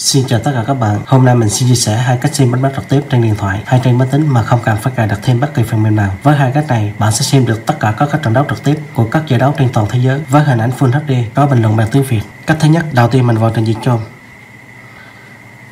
Xin 0.00 0.26
chào 0.26 0.40
tất 0.40 0.52
cả 0.54 0.64
các 0.66 0.74
bạn. 0.74 1.00
Hôm 1.06 1.24
nay 1.24 1.34
mình 1.34 1.48
xin 1.48 1.68
chia 1.68 1.74
sẻ 1.74 1.96
hai 1.96 2.16
cách 2.16 2.34
xem 2.34 2.50
bánh 2.50 2.62
bắt 2.62 2.72
trực 2.76 2.88
tiếp 2.88 3.00
trên 3.10 3.22
điện 3.22 3.34
thoại 3.34 3.62
hay 3.66 3.80
trên 3.84 3.98
máy 3.98 4.08
tính 4.10 4.28
mà 4.28 4.42
không 4.42 4.60
cần 4.64 4.76
phải 4.76 4.92
cài 4.96 5.06
đặt 5.06 5.18
thêm 5.22 5.40
bất 5.40 5.54
kỳ 5.54 5.62
phần 5.62 5.82
mềm 5.82 5.96
nào. 5.96 6.14
Với 6.22 6.36
hai 6.36 6.52
cách 6.54 6.64
này, 6.68 6.92
bạn 6.98 7.12
sẽ 7.12 7.22
xem 7.22 7.46
được 7.46 7.66
tất 7.66 7.74
cả 7.80 7.94
các 7.98 8.22
trận 8.22 8.32
đấu 8.32 8.44
trực 8.48 8.64
tiếp 8.64 8.78
của 8.94 9.04
các 9.04 9.22
giải 9.26 9.40
đấu 9.40 9.54
trên 9.58 9.72
toàn 9.72 9.86
thế 9.90 9.98
giới 9.98 10.20
với 10.28 10.44
hình 10.44 10.58
ảnh 10.58 10.70
Full 10.78 10.90
HD 10.90 11.12
có 11.34 11.46
bình 11.46 11.62
luận 11.62 11.76
bằng 11.76 11.88
tiếng 11.92 12.02
Việt. 12.02 12.20
Cách 12.46 12.56
thứ 12.60 12.68
nhất, 12.68 12.86
đầu 12.92 13.08
tiên 13.08 13.26
mình 13.26 13.36
vào 13.36 13.50
trình 13.54 13.64
duyệt 13.64 13.76
Chrome. 13.82 14.04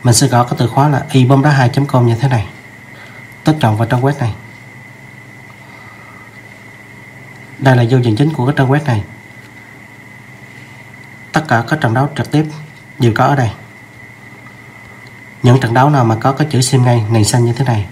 Mình 0.02 0.14
sẽ 0.14 0.26
gõ 0.26 0.44
cái 0.44 0.54
từ 0.58 0.68
khóa 0.68 0.88
là 0.88 1.06
ibomda2.com 1.10 2.02
như 2.02 2.14
thế 2.20 2.28
này. 2.28 2.46
Tích 3.44 3.56
chọn 3.60 3.76
vào 3.76 3.88
trang 3.88 4.02
web 4.02 4.18
này. 4.20 4.34
Đây 7.58 7.76
là 7.76 7.82
giao 7.82 8.00
diện 8.00 8.16
chính 8.16 8.32
của 8.32 8.46
cái 8.46 8.54
trang 8.56 8.68
web 8.68 8.84
này. 8.84 9.02
Tất 11.32 11.42
cả 11.48 11.64
các 11.68 11.80
trận 11.80 11.94
đấu 11.94 12.08
trực 12.16 12.30
tiếp 12.30 12.46
đều 12.98 13.12
có 13.14 13.24
ở 13.24 13.36
đây 13.36 13.50
những 15.42 15.60
trận 15.60 15.74
đấu 15.74 15.90
nào 15.90 16.04
mà 16.04 16.14
có 16.20 16.32
cái 16.32 16.48
chữ 16.50 16.60
xem 16.60 16.84
ngay, 16.84 17.04
nền 17.10 17.24
xanh 17.24 17.44
như 17.44 17.52
thế 17.52 17.64
này 17.64 17.86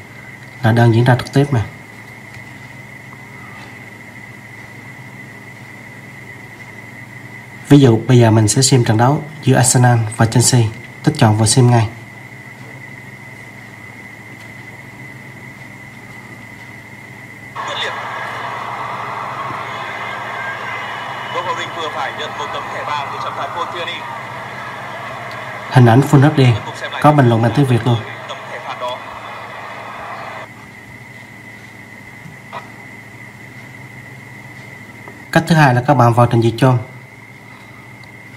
là 0.62 0.73
đang 0.73 0.95
diễn 0.95 1.05
ra 1.05 1.16
trực 1.16 1.33
tiếp 1.33 1.45
mà 1.51 1.65
ví 7.69 7.79
dụ, 7.79 8.01
bây 8.06 8.19
giờ 8.19 8.30
mình 8.30 8.48
sẽ 8.48 8.62
xem 8.62 8.84
trận 8.84 8.97
đấu 8.97 9.23
giữa 9.43 9.56
Arsenal 9.56 9.98
và 10.17 10.27
Chelsea, 10.27 10.62
tích 11.05 11.15
chọn 11.19 11.37
vào 11.37 11.47
xem 11.47 11.70
ngay. 11.70 11.89
Hình 25.77 25.87
ảnh 25.87 26.01
Full 26.01 26.30
HD 26.30 26.41
có 27.03 27.12
bình 27.12 27.29
luận 27.29 27.43
bằng 27.43 27.53
tiếng 27.57 27.66
Việt 27.66 27.87
luôn. 27.87 27.97
Cách 35.33 35.45
thứ 35.47 35.55
hai 35.55 35.75
là 35.75 35.83
các 35.87 35.95
bạn 35.95 36.12
vào 36.12 36.27
trình 36.27 36.42
duyệt 36.42 36.55
Chrome 36.59 36.78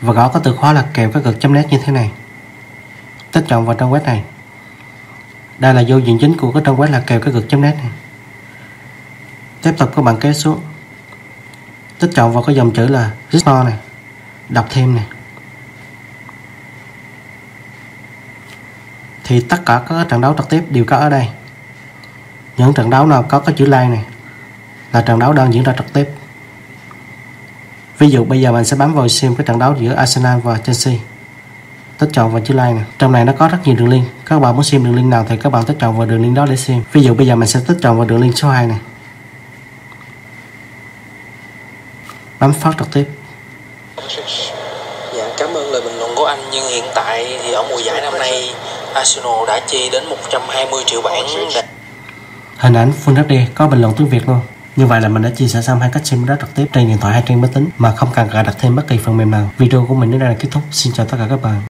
và 0.01 0.13
gõ 0.13 0.27
có 0.27 0.39
từ 0.39 0.55
khóa 0.55 0.73
là 0.73 0.85
kèo 0.93 1.11
các 1.11 1.23
cực 1.23 1.51
net 1.51 1.67
như 1.69 1.79
thế 1.85 1.91
này. 1.91 2.11
Tích 3.31 3.45
chọn 3.47 3.65
vào 3.65 3.75
trang 3.75 3.91
web 3.91 4.03
này. 4.03 4.23
Đây 5.57 5.73
là 5.73 5.81
giao 5.81 5.99
diện 5.99 6.17
chính 6.21 6.37
của 6.37 6.51
cái 6.51 6.63
trang 6.65 6.75
web 6.75 6.91
là 6.91 7.03
kèo 7.07 7.19
cái 7.19 7.33
cực 7.33 7.53
net 7.53 7.75
này. 7.75 7.91
Tiếp 9.61 9.73
tục 9.77 9.91
các 9.95 10.01
bạn 10.01 10.17
kéo 10.19 10.33
xuống 10.33 10.61
tích 11.99 12.11
chọn 12.15 12.33
vào 12.33 12.43
cái 12.43 12.55
dòng 12.55 12.71
chữ 12.71 12.87
là 12.87 13.11
restore 13.31 13.63
này. 13.63 13.77
Đọc 14.49 14.65
thêm 14.69 14.95
này. 14.95 15.05
Thì 19.29 19.39
tất 19.39 19.65
cả 19.65 19.81
các 19.89 20.07
trận 20.09 20.21
đấu 20.21 20.33
trực 20.37 20.49
tiếp 20.49 20.63
đều 20.69 20.85
có 20.87 20.97
ở 20.97 21.09
đây. 21.09 21.27
Những 22.57 22.73
trận 22.73 22.89
đấu 22.89 23.05
nào 23.05 23.23
có 23.23 23.39
cái 23.39 23.55
chữ 23.57 23.65
like 23.65 23.87
này 23.87 24.03
là 24.93 25.01
trận 25.01 25.19
đấu 25.19 25.33
đang 25.33 25.53
diễn 25.53 25.63
ra 25.63 25.73
trực 25.77 25.93
tiếp. 25.93 26.09
Ví 27.97 28.09
dụ 28.09 28.25
bây 28.25 28.41
giờ 28.41 28.51
mình 28.51 28.65
sẽ 28.65 28.77
bấm 28.77 28.93
vào 28.93 29.07
xem 29.07 29.35
cái 29.35 29.45
trận 29.45 29.59
đấu 29.59 29.75
giữa 29.79 29.93
Arsenal 29.93 30.39
và 30.39 30.57
Chelsea. 30.57 30.93
Tích 31.97 32.09
chọn 32.13 32.31
vào 32.31 32.41
chữ 32.45 32.53
like 32.53 32.73
này. 32.73 32.83
Trong 32.99 33.11
này 33.11 33.25
nó 33.25 33.33
có 33.37 33.47
rất 33.47 33.57
nhiều 33.63 33.75
đường 33.75 33.89
link. 33.89 34.05
Các 34.25 34.39
bạn 34.39 34.55
muốn 34.55 34.63
xem 34.63 34.83
đường 34.83 34.95
link 34.95 35.07
nào 35.07 35.25
thì 35.29 35.37
các 35.37 35.49
bạn 35.49 35.65
tích 35.65 35.77
chọn 35.79 35.97
vào 35.97 36.07
đường 36.07 36.21
link 36.21 36.35
đó 36.35 36.45
để 36.49 36.55
xem. 36.55 36.83
Ví 36.91 37.01
dụ 37.01 37.13
bây 37.13 37.27
giờ 37.27 37.35
mình 37.35 37.47
sẽ 37.47 37.59
tích 37.67 37.77
chọn 37.81 37.97
vào 37.97 38.05
đường 38.05 38.21
link 38.21 38.37
số 38.37 38.49
2 38.49 38.67
này. 38.67 38.79
Bấm 42.39 42.53
phát 42.53 42.75
trực 42.79 42.93
tiếp. 42.93 43.09
Dạ, 45.15 45.29
cảm 45.37 45.49
ơn 45.53 45.71
lời 45.71 45.81
bình 45.81 45.97
luận 45.97 46.11
của 46.15 46.25
anh. 46.25 46.39
Nhưng 46.51 46.67
hiện 46.67 46.85
tại 46.95 47.39
thì 47.43 47.51
ở 47.51 47.63
mùa 47.69 47.79
giải 47.79 48.01
năm 48.01 48.13
nay 48.19 48.53
Arsenal 48.93 49.47
đã 49.47 49.59
chi 49.67 49.89
đến 49.91 50.05
120 50.09 50.83
triệu 50.85 51.01
bảng 51.01 51.25
để... 51.55 51.61
Hình 52.57 52.73
ảnh 52.73 52.91
Full 53.05 53.23
HD 53.23 53.51
có 53.55 53.67
bình 53.67 53.81
luận 53.81 53.93
tiếng 53.97 54.09
Việt 54.09 54.27
luôn. 54.27 54.39
Như 54.75 54.85
vậy 54.85 55.01
là 55.01 55.07
mình 55.07 55.23
đã 55.23 55.29
chia 55.35 55.47
sẻ 55.47 55.61
xong 55.61 55.79
hai 55.79 55.89
cách 55.93 56.07
xem 56.07 56.25
đó 56.25 56.35
trực 56.39 56.55
tiếp 56.55 56.65
trên 56.73 56.87
điện 56.87 56.97
thoại 56.97 57.13
hay 57.13 57.23
trên 57.27 57.41
máy 57.41 57.51
tính 57.53 57.69
mà 57.77 57.95
không 57.95 58.09
cần 58.15 58.29
cài 58.29 58.43
đặt 58.43 58.55
thêm 58.59 58.75
bất 58.75 58.87
kỳ 58.87 58.97
phần 58.97 59.17
mềm 59.17 59.31
nào. 59.31 59.49
Video 59.57 59.85
của 59.89 59.95
mình 59.95 60.11
đến 60.11 60.19
đây 60.19 60.29
là 60.29 60.35
kết 60.39 60.47
thúc. 60.51 60.63
Xin 60.71 60.93
chào 60.93 61.05
tất 61.05 61.17
cả 61.19 61.25
các 61.29 61.41
bạn. 61.41 61.61